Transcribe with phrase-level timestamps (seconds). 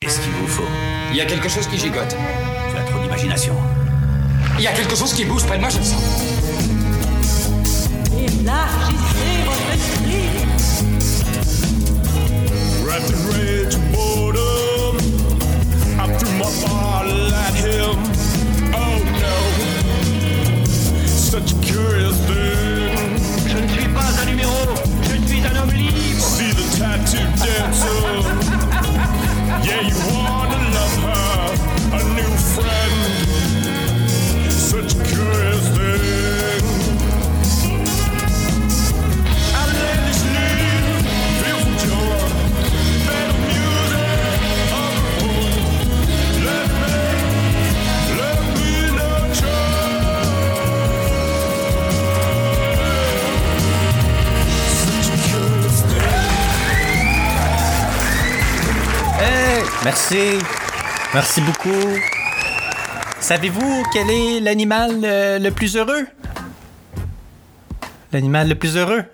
[0.00, 0.62] Qu'est-ce qu'il vous faut
[1.10, 2.14] Il y a quelque chose qui gigote.
[2.70, 3.52] Tu as trop d'imagination.
[4.56, 6.00] Il y a quelque chose qui bouge près de moi, je le sens.
[8.16, 10.28] Élargissez votre esprit.
[12.84, 14.98] Wrapped in rage and boredom,
[15.98, 17.96] I threw my bottle at him.
[18.74, 20.64] Oh no,
[21.06, 23.18] such a curious thing.
[23.48, 24.54] Je ne suis pas un numéro,
[25.02, 26.20] je suis un homme libre.
[26.20, 28.57] See the tattoo dancer.
[29.68, 31.52] Yeah, you wanna love her,
[31.92, 32.96] a new friend.
[34.50, 36.07] Such curious.
[60.10, 60.38] Merci.
[61.14, 61.98] Merci beaucoup.
[63.20, 66.06] Savez-vous quel est l'animal euh, le plus heureux?
[68.12, 69.04] L'animal le plus heureux?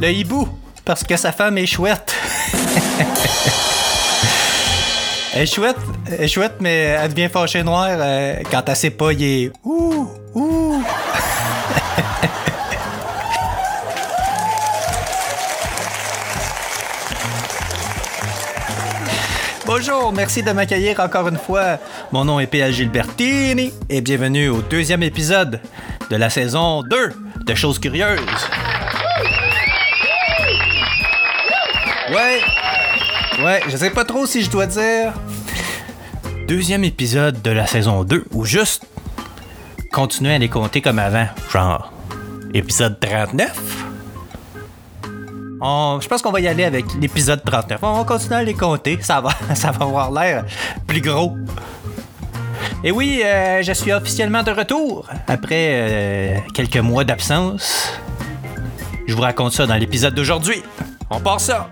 [0.00, 0.48] Le hibou,
[0.84, 2.14] parce que sa femme est chouette.
[5.34, 5.76] elle est chouette,
[6.28, 10.82] chouette, mais elle devient fâchée noire euh, quand elle sait pas, il est ouh, ouh.
[19.78, 21.78] Bonjour, merci de m'accueillir encore une fois.
[22.10, 22.72] Mon nom est P.L.
[22.72, 25.60] Gilbertini et bienvenue au deuxième épisode
[26.10, 27.12] de la saison 2
[27.44, 28.18] de Choses Curieuses.
[32.08, 32.40] Ouais,
[33.44, 35.12] ouais, je sais pas trop si je dois dire
[36.48, 38.86] deuxième épisode de la saison 2 ou juste
[39.92, 41.92] continuer à les compter comme avant, genre
[42.54, 43.75] épisode 39.
[45.60, 47.78] Je pense qu'on va y aller avec l'épisode 39.
[47.82, 48.98] On va continuer à les compter.
[49.00, 50.44] Ça va, ça va avoir l'air
[50.86, 51.36] plus gros.
[52.84, 57.92] Et oui, euh, je suis officiellement de retour après euh, quelques mois d'absence.
[59.06, 60.62] Je vous raconte ça dans l'épisode d'aujourd'hui.
[61.10, 61.70] On part ça.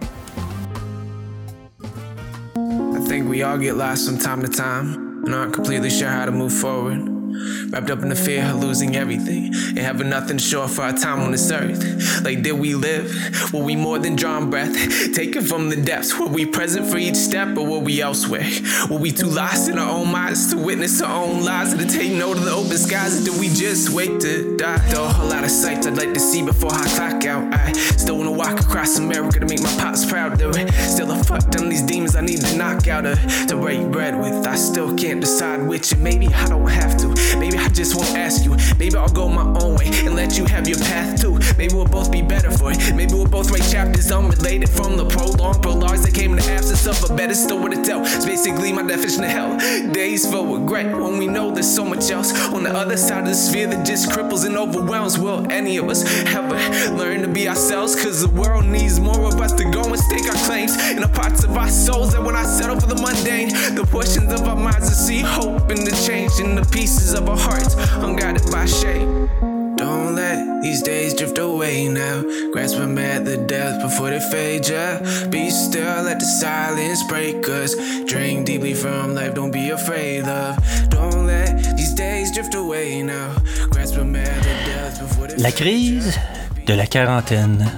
[7.71, 11.21] Wrapped up in the fear of losing everything and having nothing show for our time
[11.21, 12.23] on this earth.
[12.25, 13.13] Like, did we live?
[13.53, 14.75] Were we more than drawn breath?
[15.15, 16.19] Taken from the depths?
[16.19, 18.49] Were we present for each step or were we elsewhere?
[18.91, 21.73] Were we too lost in our own minds to witness our own lives?
[21.73, 23.21] and to take note of the open skies?
[23.21, 24.75] Or did we just wait to die?
[24.95, 27.53] Are a whole lot of sights I'd like to see before I clock out.
[27.55, 30.39] I still wanna walk across America to make my pops proud.
[30.39, 30.53] There
[30.89, 34.19] still a fuck done these demons I need to knock out or to break bread
[34.19, 34.47] with.
[34.47, 37.24] I still can't decide which, and maybe I don't have to.
[37.39, 38.57] Maybe I just won't ask you.
[38.79, 41.39] Maybe I'll go my own way and let you have your path too.
[41.57, 42.95] Maybe we'll both be better for it.
[42.95, 46.87] Maybe we'll both write chapters unrelated from the prolonged prologues that came in the absence
[46.87, 48.03] of a better story to tell.
[48.05, 49.59] It's basically my definition of hell.
[49.93, 53.27] Days with regret when we know there's so much else on the other side of
[53.27, 55.19] the sphere that just cripples and overwhelms.
[55.19, 56.57] Will any of us ever
[56.95, 57.95] learn to be ourselves?
[57.95, 61.09] Cause the world needs more of us to go and stake our claims in the
[61.09, 64.57] parts of our souls that when I settle for the mundane, the portions of our
[64.57, 68.67] minds that see hope in the change in the pieces of our hearts, unguided by
[68.67, 69.29] shame.
[69.77, 72.23] Don't let these days drift away now.
[72.53, 74.99] Grasp them at the depth before they fade, yeah.
[75.29, 77.75] Be still, let the silence break us.
[78.07, 80.57] Drink deeply from life, don't be afraid, love.
[80.91, 83.35] Don't let these days drift away now.
[83.71, 86.19] Grasp them at the depth before they La crise
[86.67, 87.71] de la quarantaine.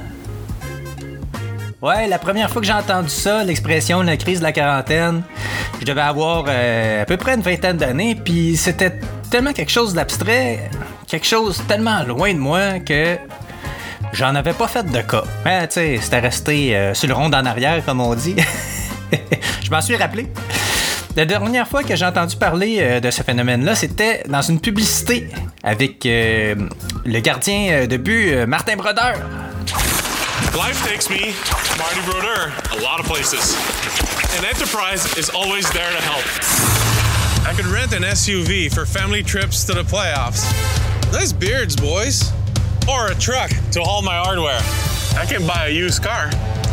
[1.82, 5.22] Ouais, la première fois que j'ai entendu ça, l'expression la crise de la quarantaine,
[5.78, 8.98] je devais avoir euh, à peu près une vingtaine d'années, puis c'était
[9.30, 10.70] tellement quelque chose d'abstrait,
[11.06, 13.16] quelque chose tellement loin de moi que
[14.12, 15.24] j'en avais pas fait de cas.
[15.44, 18.36] Mais tu sais, c'était resté euh, sur le rond en arrière, comme on dit.
[19.62, 20.28] je m'en suis rappelé.
[21.16, 25.30] La dernière fois que j'ai entendu parler euh, de ce phénomène-là, c'était dans une publicité
[25.62, 26.54] avec euh,
[27.06, 29.14] le gardien euh, de but Martin Brodeur.
[30.52, 31.32] Life takes me,
[31.78, 33.56] Marty Brodeur, a lot of places.
[34.36, 36.95] And Enterprise is always there to help.
[37.46, 40.42] I could rent an SUV for family trips to the playoffs.
[41.12, 42.32] Nice beards, boys.
[42.90, 44.58] Or a truck to haul my hardware.
[45.16, 46.28] I can buy a used car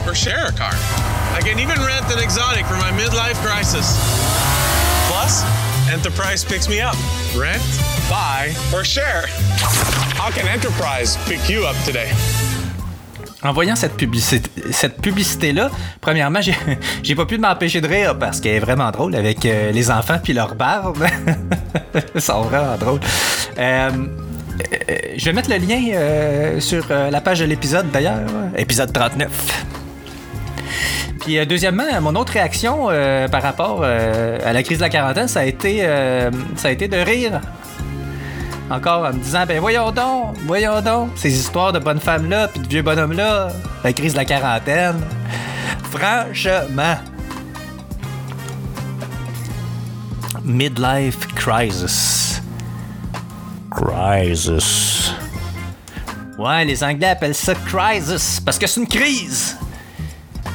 [0.08, 0.74] or share a car.
[0.74, 3.86] I can even rent an exotic for my midlife crisis.
[5.12, 5.44] Plus,
[5.92, 6.96] Enterprise picks me up.
[7.36, 7.62] Rent,
[8.10, 9.26] buy, or share.
[10.18, 12.12] How can Enterprise pick you up today?
[13.44, 15.70] En voyant cette publicité, cette publicité-là,
[16.00, 16.40] premièrement,
[17.04, 20.18] j'ai, pas pu m'empêcher de rire parce qu'elle est vraiment drôle avec euh, les enfants
[20.24, 21.06] puis leur barbe.
[22.16, 23.02] Ils sont vraiment drôles.
[23.58, 28.22] Euh, euh, je vais mettre le lien euh, sur la page de l'épisode d'ailleurs,
[28.56, 29.30] épisode 39.
[31.20, 32.88] Puis deuxièmement, mon autre réaction
[33.32, 35.88] par rapport à la crise de la quarantaine, ça a été,
[36.58, 37.40] ça a été de rire.
[38.70, 42.62] Encore en me disant, ben voyons donc, voyons donc, ces histoires de bonnes femmes-là, puis
[42.62, 43.50] de vieux bonhommes-là,
[43.84, 45.02] la crise de la quarantaine.
[45.92, 46.96] Franchement.
[50.44, 52.42] Midlife crisis.
[53.70, 55.14] Crisis.
[56.38, 59.58] Ouais, les Anglais appellent ça crisis parce que c'est une crise.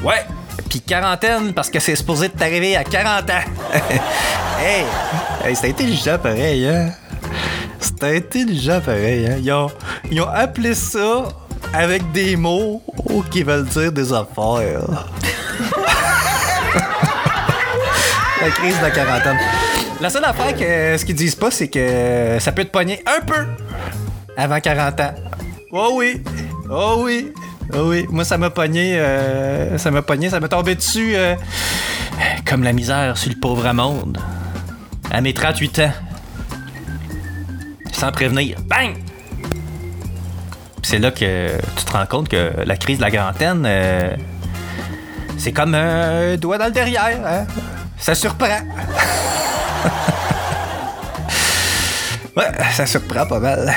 [0.02, 0.24] Ouais.
[0.68, 3.32] Puis quarantaine parce que c'est supposé t'arriver à 40 ans.
[4.60, 4.84] hey,
[5.44, 6.90] hey c'était intelligent pareil, hein?
[8.00, 9.38] C'était intelligent pareil, hein?
[9.42, 9.68] Ils ont,
[10.08, 11.24] ils ont appelé ça
[11.74, 12.80] avec des mots
[13.28, 14.84] qui veulent dire des affaires.
[18.40, 19.38] la crise de la quarantaine.
[20.00, 23.20] La seule affaire que ce qu'ils disent pas, c'est que ça peut te pogner un
[23.20, 23.44] peu
[24.36, 25.14] avant 40 ans.
[25.72, 26.22] Oh oui!
[26.70, 27.32] Oh oui!
[27.74, 28.06] Oh oui!
[28.10, 28.96] Moi, ça m'a pogné.
[28.96, 31.34] euh, ça m'a pogné, ça m'a tombé dessus euh,
[32.46, 34.18] comme la misère sur le pauvre monde.
[35.10, 35.90] À mes 38 ans.
[37.98, 38.56] Sans prévenir.
[38.60, 38.94] Bang!
[39.42, 39.50] Puis
[40.84, 44.14] C'est là que tu te rends compte que la crise de la quarantaine, euh,
[45.36, 47.18] c'est comme un doigt dans le derrière.
[47.26, 47.44] Hein?
[47.98, 48.46] Ça surprend.
[52.36, 53.74] ouais, ça surprend pas mal.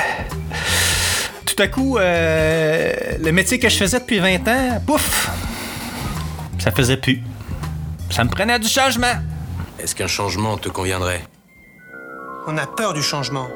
[1.44, 5.30] Tout à coup, euh, le métier que je faisais depuis 20 ans, pouf,
[6.60, 7.20] ça faisait plus.
[8.08, 9.14] Ça me prenait du changement.
[9.80, 11.22] Est-ce qu'un changement te conviendrait?
[12.46, 13.48] On a peur du changement.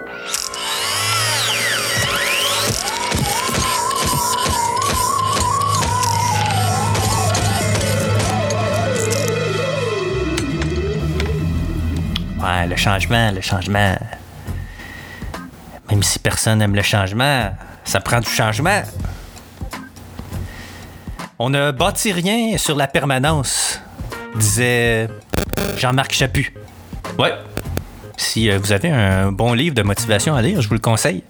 [12.38, 13.96] Ouais, le changement, le changement.
[15.90, 17.50] Même si personne n'aime le changement,
[17.84, 18.82] ça prend du changement.
[21.38, 23.80] On ne bâtit rien sur la permanence,
[24.34, 25.08] disait
[25.76, 26.52] Jean-Marc Chaput.
[27.18, 27.32] Ouais.
[28.16, 31.22] Si euh, vous avez un bon livre de motivation à lire, je vous le conseille.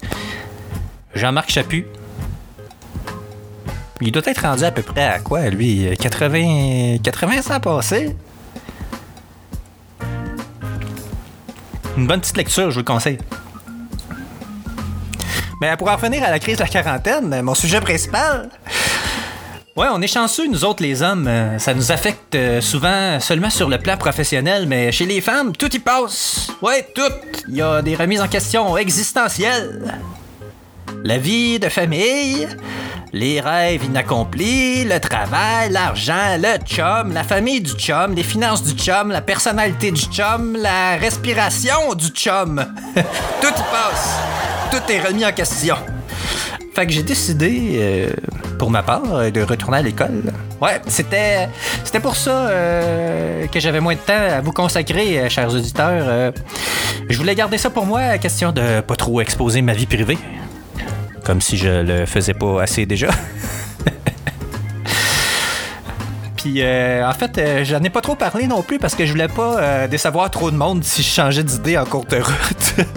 [1.13, 1.85] Jean-Marc Chaput.
[4.01, 5.89] Il doit être rendu à peu près à quoi, lui?
[5.97, 8.15] 80, 80 ans passés?
[11.97, 13.17] Une bonne petite lecture, je vous le conseille.
[15.59, 18.49] Mais pour en revenir à la crise de la quarantaine, mon sujet principal.
[19.75, 21.29] Ouais, on est chanceux, nous autres, les hommes.
[21.57, 25.75] Ça nous affecte euh, souvent seulement sur le plan professionnel, mais chez les femmes, tout
[25.75, 26.49] y passe.
[26.61, 27.01] Ouais, tout.
[27.47, 29.99] Il y a des remises en question existentielles.
[31.03, 32.47] La vie de famille,
[33.13, 38.73] les rêves inaccomplis, le travail, l'argent, le chum, la famille du chum, les finances du
[38.73, 42.65] chum, la personnalité du chum, la respiration du chum.
[43.41, 44.17] Tout y passe.
[44.71, 45.75] Tout est remis en question.
[46.73, 48.09] Fait que j'ai décidé, euh,
[48.59, 50.21] pour ma part, euh, de retourner à l'école.
[50.61, 51.49] Ouais, c'était,
[52.01, 56.33] pour ça euh, que j'avais moins de temps à vous consacrer, chers auditeurs.
[57.09, 60.17] Je voulais garder ça pour moi, question de pas trop exposer ma vie privée.
[61.27, 63.09] Comme si je le faisais pas assez déjà.
[66.37, 69.11] Puis euh, en fait, euh, j'en ai pas trop parlé non plus parce que je
[69.11, 72.87] voulais pas euh, décevoir trop de monde si je changeais d'idée en courte route.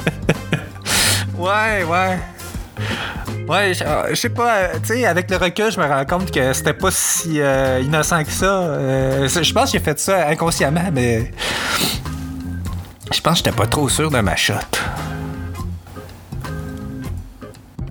[1.39, 2.19] ouais, ouais.
[3.49, 6.73] Ouais, je sais pas, tu sais, avec le recul, je me rends compte que c'était
[6.73, 7.41] pas si
[7.83, 8.79] innocent que ça.
[9.27, 11.33] Je pense que j'ai fait ça inconsciemment, mais.
[13.13, 14.55] Je pense que j'étais pas trop sûr de ma shot.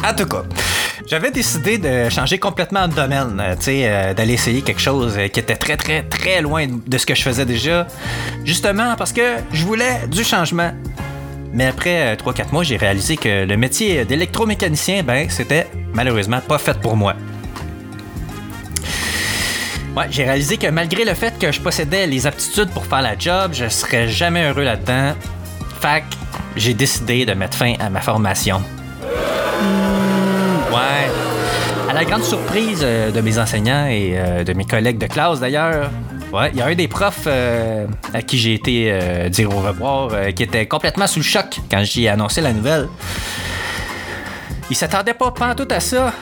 [0.04, 0.44] En tout cas,
[1.06, 5.40] j'avais décidé de changer complètement de domaine, euh, euh, d'aller essayer quelque chose euh, qui
[5.40, 7.86] était très, très, très loin de ce que je faisais déjà.
[8.46, 10.72] Justement parce que je voulais du changement.
[11.52, 16.80] Mais après 3-4 mois, j'ai réalisé que le métier d'électromécanicien, ben, c'était malheureusement pas fait
[16.80, 17.16] pour moi.
[19.98, 23.18] Ouais, j'ai réalisé que malgré le fait que je possédais les aptitudes pour faire la
[23.18, 25.14] job, je serais jamais heureux là-dedans.
[25.82, 26.16] Que
[26.56, 28.62] j'ai décidé de mettre fin à ma formation.
[32.00, 35.90] La grande surprise euh, de mes enseignants et euh, de mes collègues de classe d'ailleurs,
[36.32, 40.10] ouais, il y a un des profs euh, à qui j'ai été dire au revoir
[40.34, 42.88] qui était complètement sous le choc quand j'ai annoncé la nouvelle.
[44.70, 46.14] Il s'attendait pas tout à ça.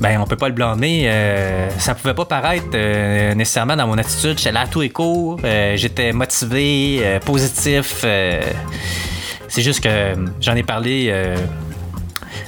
[0.00, 1.02] Ben, on peut pas le blâmer.
[1.06, 2.76] euh, ça pouvait pas paraître
[3.34, 4.36] nécessairement dans mon attitude.
[4.38, 5.38] J'étais là à tous les cours.
[5.44, 8.00] euh, J'étais motivé, positif.
[8.00, 11.14] c'est juste que j'en ai parlé.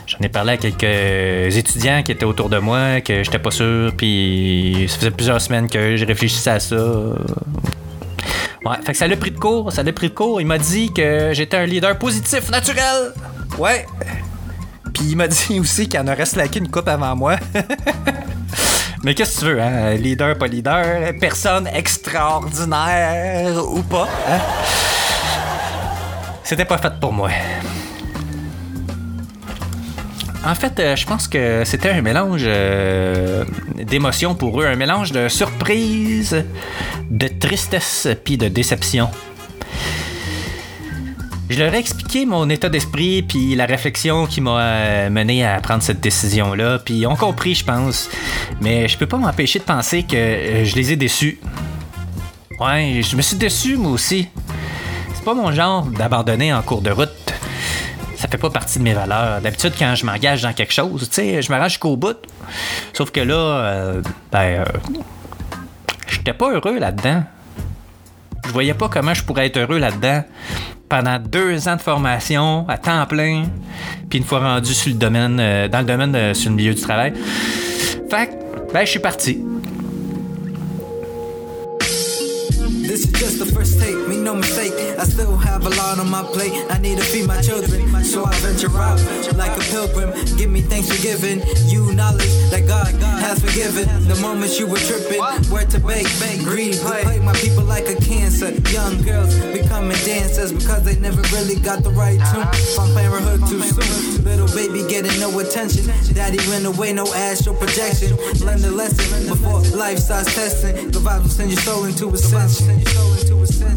[0.06, 3.92] J'en ai parlé à quelques étudiants qui étaient autour de moi, que j'étais pas sûr,
[3.96, 6.76] puis ça faisait plusieurs semaines que je réfléchissais à ça.
[6.76, 10.40] Ouais, fait que ça l'a pris de court, ça l'a pris de court.
[10.40, 13.12] Il m'a dit que j'étais un leader positif, naturel.
[13.58, 13.86] Ouais.
[14.92, 17.36] Puis il m'a dit aussi qu'il en aurait slacké une coupe avant moi.
[19.04, 19.94] Mais qu'est-ce que tu veux, hein?
[19.94, 24.38] Leader, pas leader, personne extraordinaire ou pas, hein?
[26.42, 27.30] C'était pas fait pour moi.
[30.46, 33.44] En fait, euh, je pense que c'était un mélange euh,
[33.76, 36.44] d'émotions pour eux, un mélange de surprise,
[37.10, 39.08] de tristesse puis de déception.
[41.48, 45.60] Je leur ai expliqué mon état d'esprit puis la réflexion qui m'a euh, mené à
[45.60, 48.10] prendre cette décision-là, puis ils ont compris, je pense.
[48.60, 51.40] Mais je peux pas m'empêcher de penser que je les ai déçus.
[52.60, 54.28] Ouais, je me suis déçu moi aussi.
[55.14, 57.13] C'est pas mon genre d'abandonner en cours de route.
[58.24, 59.42] Ça fait pas partie de mes valeurs.
[59.42, 62.16] D'habitude, quand je m'engage dans quelque chose, tu sais, je m'arrange jusqu'au bout.
[62.94, 64.02] Sauf que là, euh,
[64.32, 64.64] ben, euh,
[66.08, 67.22] j'étais pas heureux là-dedans.
[68.46, 70.24] Je voyais pas comment je pourrais être heureux là-dedans
[70.88, 73.44] pendant deux ans de formation à temps plein,
[74.08, 76.72] puis une fois rendu sur le domaine, euh, dans le domaine, euh, sur le milieu
[76.72, 77.12] du travail.
[78.10, 78.30] Fait
[78.72, 79.38] ben, je suis parti.
[85.14, 86.52] Still have a lot on my plate.
[86.70, 88.98] I need to feed my children, so I venture out
[89.36, 90.10] like a pilgrim.
[90.36, 91.38] Give me thanks for giving
[91.70, 92.90] you knowledge that God
[93.22, 93.86] has forgiven.
[94.08, 95.22] The moments you were tripping,
[95.54, 98.50] where to bake, bake, greed, play my people like a cancer.
[98.74, 102.50] Young girls becoming dancers because they never really got the right tune.
[102.74, 105.86] From parenthood too soon, little baby getting no attention.
[106.12, 108.16] Daddy went away, no astral projection.
[108.44, 110.90] Learn the lesson before life starts testing.
[110.90, 112.82] The vibes will send your soul into ascension.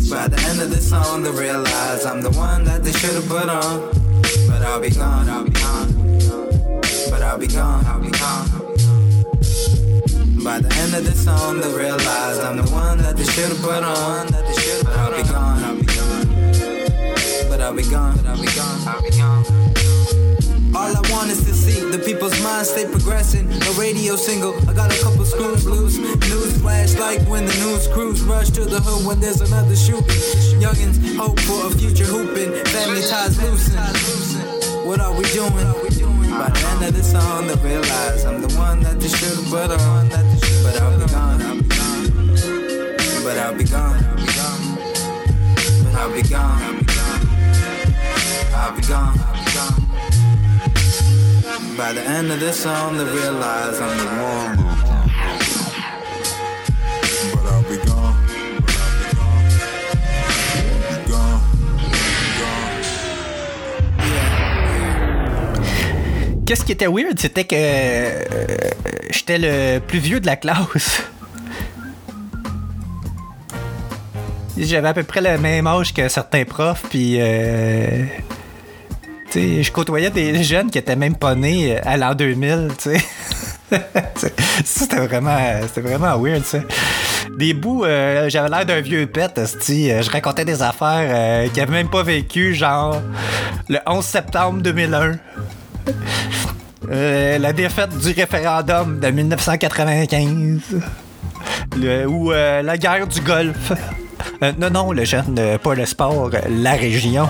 [0.10, 3.28] By the end of this song, they realize I'm the one that they should have
[3.28, 3.92] put on.
[4.48, 6.20] But I'll be gone, I'll be gone.
[7.10, 8.48] But I'll be gone, I'll be gone.
[10.44, 13.62] By the end of this song, they realize I'm the one that they should have
[13.62, 14.28] put on.
[14.32, 16.28] But I'll be gone, I'll be gone.
[17.50, 19.67] But I'll be gone, I'll be gone, I'll be gone.
[20.78, 23.52] All I want is to see the people's minds stay progressing.
[23.52, 25.98] A radio single, I got a couple screws loose.
[25.98, 30.22] News flash like when the news crews rush to the hood when there's another shooting.
[30.62, 33.74] Youngins hope for a future hooping, family ties loosen.
[34.86, 35.50] What are we doing?
[36.38, 39.50] By the end of this song, they realize I'm the one that they should have
[39.50, 40.10] put on.
[40.62, 41.40] But I'll be gone.
[43.26, 43.98] But I'll be gone.
[45.82, 46.86] But I'll be gone.
[48.54, 49.87] I'll be gone, I'll be gone.
[51.76, 54.58] By the end of this song, they realize I'm the one.
[57.34, 58.16] But I'll be gone.
[58.62, 60.22] But I'll be gone.
[60.82, 61.42] Be gone.
[66.46, 68.24] Qu'est-ce qui était weird, c'était que euh,
[69.10, 71.04] j'étais le plus vieux de la classe.
[74.58, 78.06] J'avais à peu près le même âge que certains profs, puis euh,
[79.32, 82.92] tu sais, je côtoyais des jeunes qui étaient même pas nés à l'an 2000, tu
[82.92, 83.06] sais.
[84.64, 86.44] c'était vraiment, c'était vraiment weird.
[87.38, 89.38] Des bouts, euh, j'avais l'air d'un vieux pet.
[89.38, 93.02] Euh, Je racontais des affaires euh, qui avaient même pas vécu, genre
[93.68, 95.14] le 11 septembre 2001.
[96.90, 100.62] Euh, la défaite du référendum de 1995.
[101.78, 103.74] Le- ou euh, la guerre du Golfe.
[104.42, 107.28] Euh, non, non, le jeune, euh, pas le sport, euh, la région.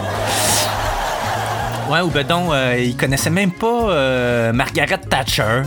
[1.90, 5.62] Ouais, ou ben donc, euh, il connaissait même pas euh, Margaret Thatcher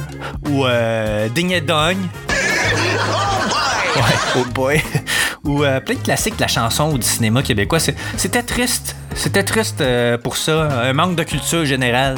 [0.51, 1.97] ou euh, Ding et Dong.
[3.97, 4.03] Ouais,
[4.37, 4.83] oh boy.
[5.45, 7.79] ou euh, plein de classiques de la chanson ou du cinéma québécois.
[8.17, 8.97] C'était triste.
[9.15, 10.69] C'était triste euh, pour ça.
[10.83, 12.17] Un manque de culture générale.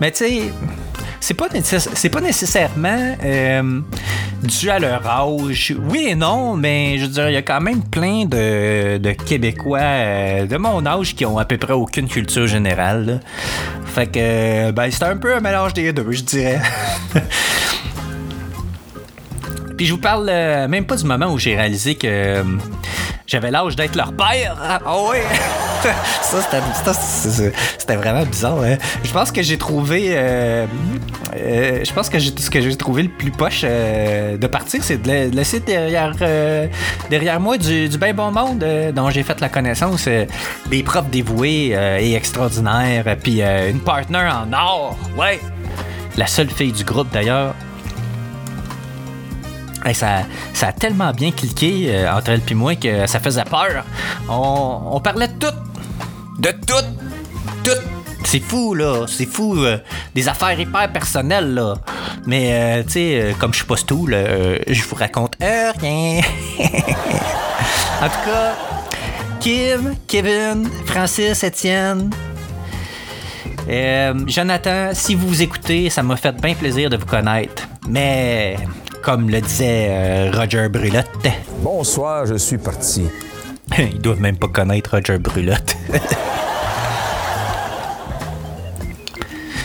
[0.00, 0.52] Mais tu sais,
[1.22, 3.80] c'est pas, pas nécessairement euh,
[4.42, 5.72] dû à leur âge.
[5.88, 9.78] Oui et non, mais je veux dire, il y a quand même plein de, Québécois
[9.80, 13.20] euh, de mon âge qui ont à peu près aucune culture générale.
[13.84, 16.60] Fait que, ben, c'est un peu un mélange des deux, je dirais.
[19.76, 22.42] Puis je vous parle euh, même pas du moment où j'ai réalisé que
[23.32, 24.54] j'avais l'âge d'être leur père.
[24.60, 25.22] Ah ouais!
[26.22, 26.92] ça, c'était, ça,
[27.78, 28.60] c'était vraiment bizarre.
[28.62, 28.76] hein.
[29.02, 30.08] Je pense que j'ai trouvé.
[30.10, 30.66] euh,
[31.34, 34.98] euh, je pense que ce que j'ai trouvé le plus poche euh, de partir, c'est
[34.98, 36.12] de, de laisser derrière,
[37.08, 40.06] derrière moi du, du bien bon monde dont j'ai fait la connaissance.
[40.66, 43.16] des profs dévoués et extraordinaires.
[43.22, 44.98] Puis une partner en or.
[45.16, 45.40] Ouais!
[46.18, 47.54] La seule fille du groupe d'ailleurs.
[49.94, 50.22] Ça,
[50.54, 53.84] ça a tellement bien cliqué euh, entre elle et moi que ça faisait peur.
[54.28, 55.54] On, on parlait de tout.
[56.38, 56.84] De tout.
[57.64, 57.70] Tout.
[58.24, 59.06] C'est fou, là.
[59.08, 59.56] C'est fou.
[59.58, 59.78] euh,
[60.14, 61.74] des affaires hyper personnelles, là.
[62.26, 65.72] Mais, euh, tu sais, euh, comme je suis pas stool, euh, je vous raconte euh,
[65.80, 66.20] rien.
[68.00, 68.54] en tout cas,
[69.40, 72.10] Kim, Kevin, Francis, Étienne,
[74.26, 77.64] Jonathan, si vous vous écoutez, ça m'a fait bien plaisir de vous connaître.
[77.88, 78.56] Mais,
[79.02, 81.10] comme le disait euh, Roger Brulotte,
[81.58, 83.08] Bonsoir, je suis parti.
[83.78, 85.76] ils doivent même pas connaître Roger Brulotte.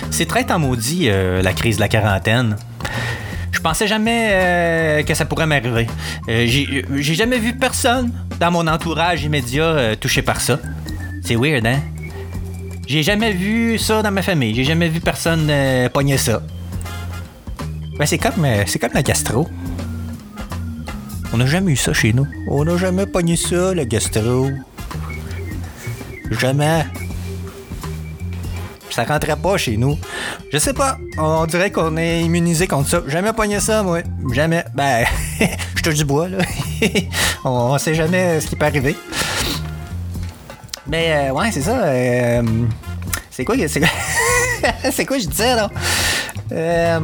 [0.09, 2.55] C'est très en maudit, euh, la crise de la quarantaine.
[3.51, 5.85] Je pensais jamais euh, que ça pourrait m'arriver.
[6.27, 10.57] Euh, j'ai jamais vu personne dans mon entourage immédiat touché par ça.
[11.21, 11.79] C'est weird, hein?
[12.87, 14.55] J'ai jamais vu ça dans ma famille.
[14.55, 15.51] J'ai jamais vu personne
[15.93, 16.41] pogner ça.
[17.97, 19.47] Ben, c'est comme, euh, c'est comme la gastro.
[21.33, 22.27] On n'a jamais eu ça chez nous.
[22.47, 24.49] On n'a jamais pogné ça, la gastro.
[26.31, 26.85] Jamais.
[28.91, 29.97] Ça rentrait pas chez nous.
[30.51, 30.97] Je sais pas.
[31.17, 33.01] On dirait qu'on est immunisé contre ça.
[33.07, 33.99] Jamais pogné ça, moi.
[34.31, 34.63] Jamais.
[34.73, 35.05] Ben,
[35.75, 36.37] je touche du bois, là.
[37.43, 38.95] on, on sait jamais ce qui peut arriver.
[40.87, 41.77] Mais, euh, ouais, c'est ça.
[41.83, 42.41] euh,
[43.29, 43.89] c'est quoi, que- c'est quoi,
[45.07, 45.69] quoi je disais, là?
[46.53, 46.99] Euh,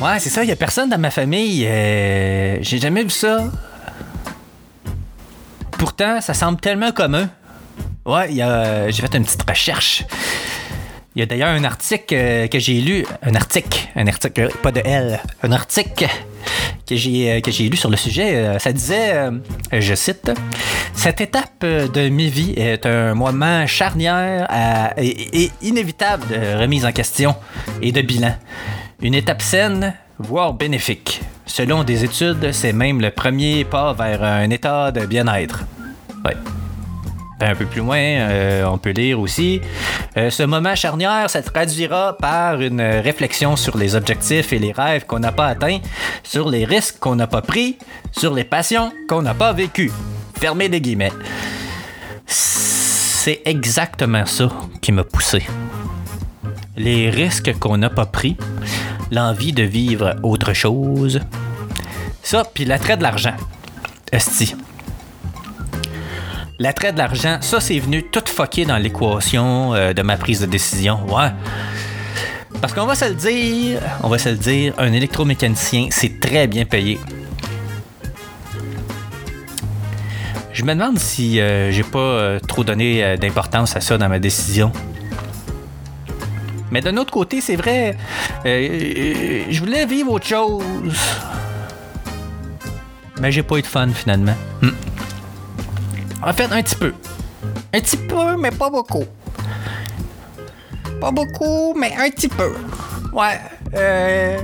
[0.00, 1.66] Ouais, c'est ça, il y a personne dans ma famille.
[1.66, 3.44] euh, J'ai jamais vu ça.
[5.72, 7.28] Pourtant, ça semble tellement commun.
[8.06, 10.04] Ouais, a- j'ai fait une petite recherche.
[11.16, 14.70] Il y a d'ailleurs un article euh, que j'ai lu, un article, un article, pas
[14.70, 16.06] de L, un article
[16.88, 18.36] que j'ai euh, lu sur le sujet.
[18.36, 19.32] euh, Ça disait, euh,
[19.72, 20.30] je cite,
[20.94, 24.46] cette étape euh, de ma vie est un moment charnière
[24.96, 27.34] et inévitable de remise en question
[27.82, 28.34] et de bilan.
[29.00, 31.20] Une étape saine, voire bénéfique.
[31.46, 35.64] Selon des études, c'est même le premier pas vers un état de bien-être.
[36.24, 36.36] Ouais.
[37.40, 39.60] Un peu plus loin, euh, on peut lire aussi
[40.16, 45.06] euh, Ce moment charnière se traduira par une réflexion sur les objectifs et les rêves
[45.06, 45.78] qu'on n'a pas atteints,
[46.24, 47.78] sur les risques qu'on n'a pas pris,
[48.10, 49.92] sur les passions qu'on n'a pas vécues.
[50.40, 51.12] Fermez les guillemets.
[52.26, 54.50] C'est exactement ça
[54.82, 55.46] qui m'a poussé.
[56.78, 58.38] Les risques qu'on n'a pas pris,
[59.10, 61.20] l'envie de vivre autre chose.
[62.22, 63.34] Ça, puis l'attrait de l'argent.
[64.12, 64.54] Esti.
[66.58, 70.46] L'attrait de l'argent, ça, c'est venu tout fucker dans l'équation euh, de ma prise de
[70.46, 70.98] décision.
[71.08, 71.30] Ouais.
[72.60, 76.46] Parce qu'on va se le dire, on va se le dire, un électromécanicien, c'est très
[76.46, 76.98] bien payé.
[80.58, 84.08] Je me demande si euh, j'ai pas euh, trop donné euh, d'importance à ça dans
[84.08, 84.72] ma décision.
[86.70, 87.96] Mais d'un autre côté, c'est vrai,
[88.44, 90.62] euh, euh, je voulais vivre autre chose.
[93.20, 94.36] Mais j'ai pas eu de fun finalement.
[94.62, 94.70] Hmm.
[96.22, 96.92] En fait, un petit peu.
[97.72, 99.04] Un petit peu, mais pas beaucoup.
[101.00, 102.52] Pas beaucoup, mais un petit peu.
[103.12, 103.40] Ouais.
[103.74, 104.38] Euh,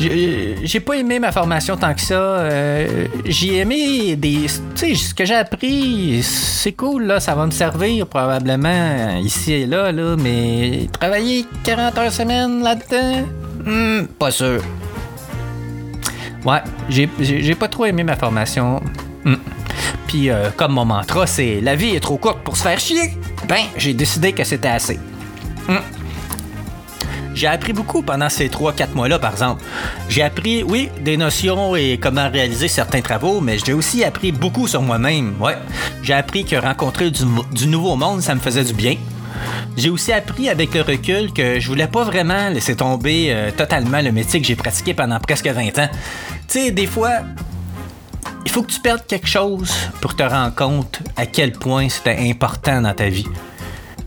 [0.00, 2.14] j'ai pas aimé ma formation tant que ça.
[2.14, 4.46] Euh, j'ai aimé des.
[4.74, 7.20] Tu sais, ce que j'ai appris, c'est cool, là.
[7.20, 10.16] Ça va me servir probablement ici et là, là.
[10.16, 13.26] Mais travailler 40 heures semaine là-dedans,
[13.64, 14.62] hmm, pas sûr.
[16.44, 18.80] Ouais, j'ai pas trop aimé ma formation.
[19.24, 19.34] Hmm.
[20.06, 23.12] Puis, euh, comme mon mantra, c'est la vie est trop courte pour se faire chier,
[23.46, 24.98] ben, j'ai décidé que c'était assez.
[25.68, 25.99] Hmm.
[27.40, 29.64] J'ai appris beaucoup pendant ces 3-4 mois-là, par exemple.
[30.10, 34.68] J'ai appris, oui, des notions et comment réaliser certains travaux, mais j'ai aussi appris beaucoup
[34.68, 35.40] sur moi-même.
[35.40, 35.56] Ouais.
[36.02, 38.96] J'ai appris que rencontrer du, nouveau monde, ça me faisait du bien.
[39.74, 44.02] J'ai aussi appris avec le recul que je voulais pas vraiment laisser tomber euh, totalement
[44.02, 45.88] le métier que j'ai pratiqué pendant presque 20 ans.
[46.46, 47.20] Tu sais, des fois,
[48.44, 49.72] il faut que tu perdes quelque chose
[50.02, 53.24] pour te rendre compte à quel point c'était important dans ta vie.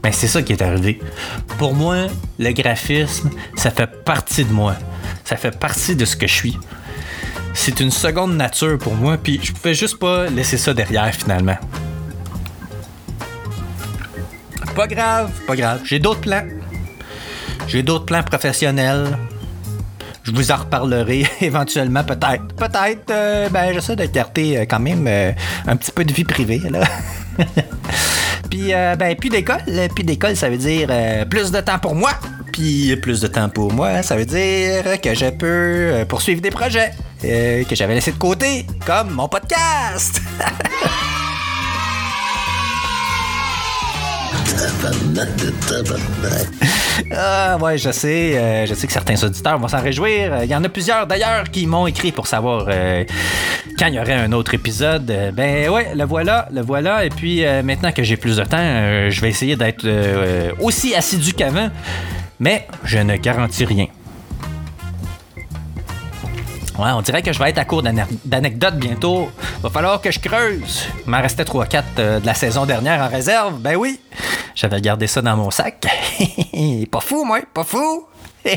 [0.03, 0.99] Ben, c'est ça qui est arrivé.
[1.57, 4.75] Pour moi, le graphisme, ça fait partie de moi.
[5.23, 6.59] Ça fait partie de ce que je suis.
[7.53, 11.55] C'est une seconde nature pour moi, puis je pouvais juste pas laisser ça derrière finalement.
[14.75, 15.81] Pas grave, pas grave.
[15.85, 16.43] J'ai d'autres plans.
[17.67, 19.17] J'ai d'autres plans professionnels.
[20.23, 22.47] Je vous en reparlerai éventuellement, peut-être.
[22.57, 25.31] Peut-être, euh, ben, j'essaie de garder euh, quand même euh,
[25.67, 26.81] un petit peu de vie privée, là.
[28.53, 29.63] Puis, euh, ben, plus d'école.
[29.95, 32.11] Plus d'école, ça veut dire euh, plus de temps pour moi.
[32.51, 36.51] Puis, plus de temps pour moi, ça veut dire que je peux euh, poursuivre des
[36.51, 40.21] projets que j'avais laissés de côté, comme mon podcast.
[47.11, 50.43] Ah ouais, je sais, euh, je sais que certains auditeurs vont s'en réjouir.
[50.43, 53.03] Il y en a plusieurs d'ailleurs qui m'ont écrit pour savoir euh,
[53.77, 55.09] quand il y aurait un autre épisode.
[55.09, 57.05] Euh, ben ouais, le voilà, le voilà.
[57.05, 59.87] Et puis maintenant que j'ai plus de temps, je vais essayer d'être
[60.59, 61.69] aussi assidu qu'avant,
[62.39, 63.87] mais je ne garantis rien.
[66.77, 69.29] Ouais, on dirait que je vais être à court d'ane- d'anecdotes bientôt.
[69.61, 70.87] Va falloir que je creuse.
[71.05, 73.59] Il m'en restait 3-4 euh, de la saison dernière en réserve.
[73.59, 73.99] Ben oui,
[74.55, 75.85] j'avais gardé ça dans mon sac.
[76.91, 78.07] pas fou, moi, pas fou.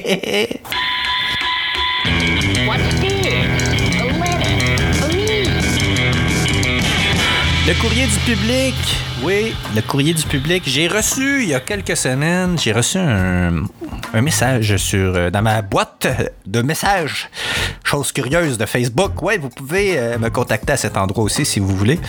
[7.66, 8.74] Le courrier du public.
[9.22, 10.62] Oui, le courrier du public.
[10.66, 13.64] J'ai reçu il y a quelques semaines, j'ai reçu un,
[14.14, 16.06] un message sur euh, dans ma boîte
[16.46, 17.28] de messages.
[17.84, 19.22] Chose curieuse de Facebook.
[19.22, 22.00] Ouais, vous pouvez euh, me contacter à cet endroit aussi si vous voulez.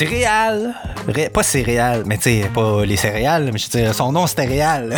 [0.00, 0.74] Réal.
[1.06, 4.46] Ré- pas céréales, mais tu sais, pas les céréales, mais je veux son nom c'était
[4.46, 4.94] Réal.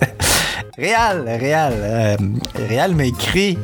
[0.78, 1.72] Réal, Réal.
[1.76, 2.16] Euh,
[2.68, 3.58] Réal m'a écrit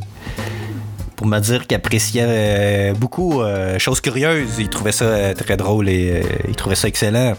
[1.16, 3.40] pour me dire qu'il appréciait beaucoup
[3.78, 4.50] Chose Curieuse.
[4.58, 7.34] Il trouvait ça très drôle et il trouvait ça excellent.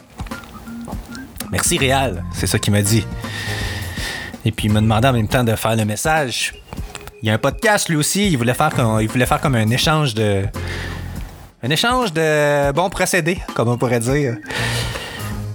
[1.51, 3.05] Merci Réal, c'est ça qu'il m'a dit.
[4.45, 6.53] Et puis il m'a demandé en même temps de faire le message.
[7.21, 9.55] Il y a un podcast lui aussi, il voulait faire comme, il voulait faire comme
[9.55, 10.45] un échange de.
[11.61, 14.37] Un échange de bons procédés, comme on pourrait dire.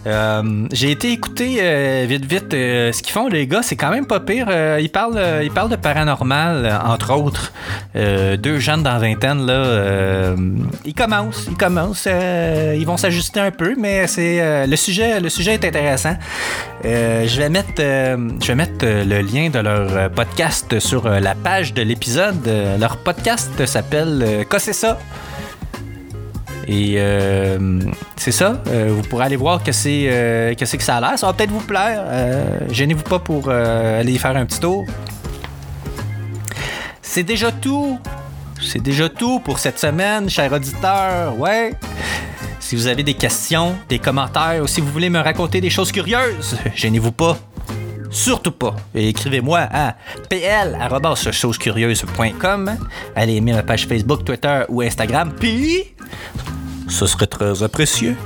[0.06, 3.90] Euh, j'ai été écouter euh, vite vite euh, ce qu'ils font les gars, c'est quand
[3.90, 4.48] même pas pire.
[4.78, 7.52] Ils parlent ils parlent de paranormal entre autres.
[7.94, 10.34] Deux jeunes dans vingtaine là,
[10.84, 15.54] ils commencent, ils commencent, ils vont s'ajuster un peu, mais c'est le sujet le sujet
[15.54, 16.16] est intéressant.
[16.82, 21.82] Je vais mettre je vais mettre le lien de leur podcast sur la page de
[21.82, 22.48] l'épisode.
[22.78, 24.98] Leur podcast s'appelle c'est ça?
[26.66, 27.80] Et euh,
[28.16, 28.62] c'est ça.
[28.68, 31.18] Euh, vous pourrez aller voir que c'est euh, que que ça a l'air.
[31.18, 32.02] Ça va peut-être vous plaire.
[32.06, 34.84] Euh, Gênez-vous pas pour aller y faire un petit tour.
[37.02, 37.98] C'est déjà tout.
[38.60, 41.38] C'est déjà tout pour cette semaine, cher auditeur.
[41.38, 41.74] Ouais.
[42.60, 45.92] Si vous avez des questions, des commentaires ou si vous voulez me raconter des choses
[45.92, 47.36] curieuses, gênez-vous pas.
[48.10, 48.74] Surtout pas.
[48.94, 49.96] Écrivez-moi à
[50.28, 52.76] pl.chosescurieuses.com.
[53.16, 55.32] Allez aimer ma page Facebook, Twitter ou Instagram.
[55.38, 55.93] Puis,
[56.88, 58.16] ce serait très apprécié.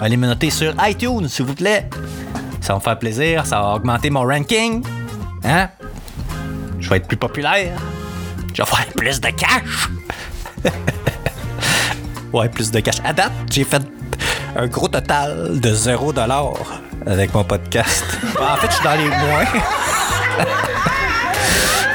[0.00, 1.88] Allez me noter sur iTunes, s'il vous plaît.
[2.60, 4.82] Ça va me faire plaisir, ça va augmenter mon ranking.
[5.44, 5.68] Hein?
[6.78, 7.78] Je vais être plus populaire.
[8.54, 9.88] Je vais faire plus de cash.
[12.32, 12.96] ouais, plus de cash.
[13.04, 13.82] À date, j'ai fait
[14.56, 16.54] un gros total de 0$
[17.06, 18.04] avec mon podcast.
[18.40, 19.44] en fait, je suis dans les moins.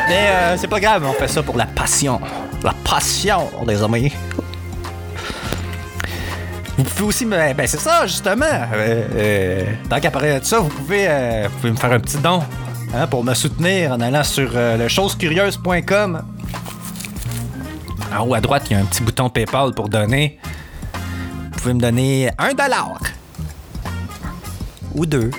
[0.08, 2.22] Mais euh, c'est pas grave, on fait ça pour la passion.
[2.64, 4.14] La passion, les amis.
[6.78, 7.54] Vous pouvez aussi me.
[7.54, 8.46] Ben, c'est ça, justement.
[8.46, 12.00] Euh, euh, tant qu'à parler de ça, vous pouvez, euh, vous pouvez me faire un
[12.00, 12.42] petit don
[12.94, 16.22] hein, pour me soutenir en allant sur euh, le chosescurieuses.com.
[18.18, 20.38] En haut à droite, il y a un petit bouton PayPal pour donner.
[21.54, 23.00] Vous pouvez me donner un dollar.
[24.94, 25.32] Ou deux.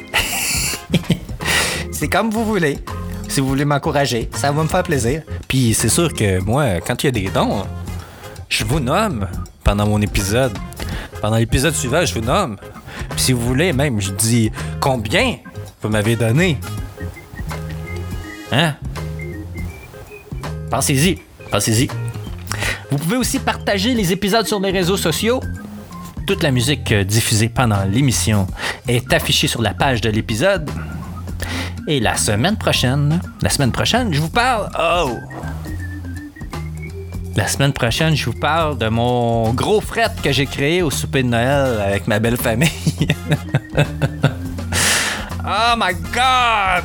[1.92, 2.78] c'est comme vous voulez.
[3.28, 5.22] Si vous voulez m'encourager, ça va me faire plaisir.
[5.48, 7.64] Puis c'est sûr que moi, quand il y a des dons,
[8.48, 9.26] je vous nomme
[9.64, 10.56] pendant mon épisode.
[11.26, 12.56] Pendant l'épisode suivant, je vous nomme.
[13.10, 15.38] Puis si vous voulez, même, je dis combien
[15.82, 16.56] vous m'avez donné.
[18.52, 18.74] Hein?
[20.70, 21.18] Pensez-y.
[21.50, 21.88] Pensez-y.
[22.92, 25.40] Vous pouvez aussi partager les épisodes sur les réseaux sociaux.
[26.28, 28.46] Toute la musique euh, diffusée pendant l'émission
[28.86, 30.70] est affichée sur la page de l'épisode.
[31.88, 34.70] Et la semaine prochaine, la semaine prochaine, je vous parle.
[34.78, 35.10] Oh!
[37.36, 41.22] La semaine prochaine, je vous parle de mon gros fret que j'ai créé au souper
[41.22, 42.70] de Noël avec ma belle famille.
[45.44, 46.84] oh my god!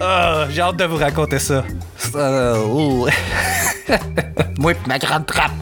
[0.00, 1.62] Oh, j'ai hâte de vous raconter ça.
[1.96, 3.06] Ça, ouh.
[4.58, 5.52] Moi ma grande trappe.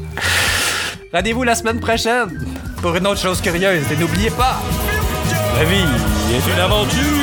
[1.13, 2.47] Rendez-vous la semaine prochaine
[2.81, 3.85] pour une autre chose curieuse.
[3.93, 4.57] Et n'oubliez pas,
[5.59, 5.85] la vie
[6.35, 7.22] est une aventure.